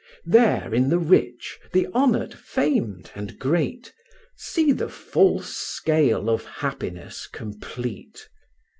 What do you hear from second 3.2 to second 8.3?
great, See the false scale of happiness complete!